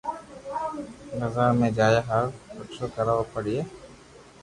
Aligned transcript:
بزار 1.19 1.51
م 1.59 1.61
جايا 1.77 2.01
هارون 2.09 2.33
رڪۮه 2.57 2.87
ڪراوئ 2.95 3.25
پڙو 3.33 3.53
هي 3.57 3.63